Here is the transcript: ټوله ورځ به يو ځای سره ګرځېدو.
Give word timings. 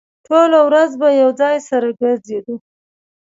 ټوله 0.25 0.59
ورځ 0.67 0.91
به 1.01 1.07
يو 1.21 1.29
ځای 1.41 1.57
سره 1.69 1.87
ګرځېدو. 1.99 2.55